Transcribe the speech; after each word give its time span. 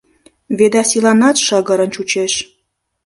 Ведасиланат 0.57 1.37
шыгырын 1.45 1.89
чучеш. 1.95 2.33